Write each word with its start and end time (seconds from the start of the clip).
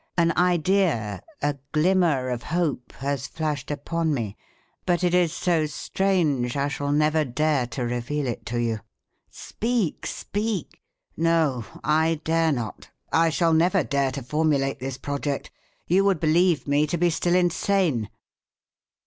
An 0.17 0.35
idea, 0.35 1.21
a 1.43 1.57
glimmer 1.73 2.29
of 2.29 2.41
hope 2.41 2.91
has 2.93 3.27
flashed 3.27 3.69
upon 3.69 4.15
me, 4.15 4.35
but 4.83 5.03
it 5.03 5.13
is 5.13 5.31
so 5.31 5.67
strange, 5.67 6.57
I 6.57 6.69
shall 6.69 6.91
never 6.91 7.23
dare 7.23 7.67
to 7.67 7.83
reveal 7.85 8.25
it 8.25 8.43
to 8.47 8.59
you. 8.59 8.79
(Speak! 9.29 10.07
speak!) 10.07 10.81
No, 11.15 11.65
I 11.83 12.19
dare 12.23 12.51
not, 12.51 12.89
I 13.13 13.29
shall 13.29 13.53
never 13.53 13.83
dare 13.83 14.09
to 14.13 14.23
formulate 14.23 14.79
this 14.79 14.97
project. 14.97 15.51
You 15.85 16.03
would 16.05 16.19
believe 16.19 16.67
me 16.67 16.87
to 16.87 16.97
be 16.97 17.11
still 17.11 17.35
insane. 17.35 18.09